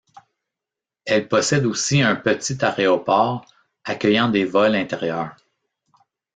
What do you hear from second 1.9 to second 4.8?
un petit aéroport, accueillant des vols